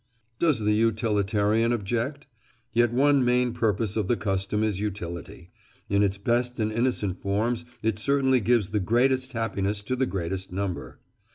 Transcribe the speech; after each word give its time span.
Does 0.39 0.61
the 0.61 0.73
utilitarian 0.73 1.71
object? 1.71 2.25
Yet 2.73 2.91
one 2.91 3.23
main 3.23 3.53
purpose 3.53 3.95
of 3.95 4.07
the 4.07 4.15
custom 4.17 4.63
is 4.63 4.79
utility; 4.79 5.51
in 5.89 6.01
its 6.01 6.17
best 6.17 6.59
and 6.59 6.71
innocent 6.71 7.21
forms 7.21 7.65
it 7.83 7.99
certainly 7.99 8.39
gives 8.39 8.69
the 8.69 8.79
greatest 8.79 9.33
happiness 9.33 9.83
to 9.83 9.95
the 9.95 10.07
greatest 10.07 10.51
number." 10.51 10.97